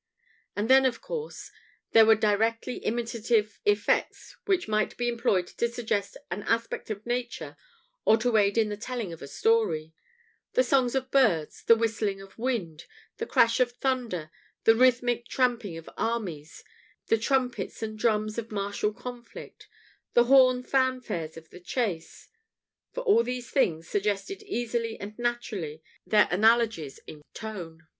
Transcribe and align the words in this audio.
And 0.55 0.67
then, 0.67 0.87
of 0.87 0.99
course, 0.99 1.51
there 1.91 2.07
were 2.07 2.15
directly 2.15 2.77
imitative 2.77 3.59
effects 3.65 4.35
which 4.45 4.67
might 4.67 4.97
be 4.97 5.07
employed 5.07 5.45
to 5.45 5.69
suggest 5.69 6.17
an 6.31 6.41
aspect 6.47 6.89
of 6.89 7.05
nature 7.05 7.55
or 8.03 8.17
to 8.17 8.35
aid 8.35 8.57
in 8.57 8.69
the 8.69 8.77
telling 8.77 9.13
of 9.13 9.21
a 9.21 9.27
story 9.27 9.93
the 10.53 10.63
songs 10.63 10.95
of 10.95 11.11
birds, 11.11 11.61
the 11.61 11.75
whistling 11.75 12.19
of 12.19 12.35
wind, 12.39 12.87
the 13.17 13.27
crash 13.27 13.59
of 13.59 13.73
thunder, 13.73 14.31
the 14.63 14.73
rhythmic 14.73 15.27
tramping 15.27 15.77
of 15.77 15.87
armies, 15.97 16.63
the 17.05 17.17
trumpets 17.19 17.83
and 17.83 17.99
drums 17.99 18.39
of 18.39 18.51
martial 18.51 18.93
conflict, 18.93 19.67
the 20.15 20.23
horn 20.23 20.63
fanfares 20.63 21.37
of 21.37 21.51
the 21.51 21.59
chase; 21.59 22.27
for 22.91 23.01
all 23.01 23.21
these 23.21 23.51
things 23.51 23.87
suggested 23.87 24.41
easily 24.41 24.99
and 24.99 25.19
naturally 25.19 25.83
their 26.07 26.27
analogies 26.31 26.99
in 27.05 27.21
tone. 27.35 27.83